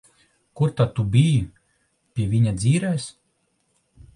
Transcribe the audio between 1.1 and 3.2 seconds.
biji? Pie viņa dzīrēs?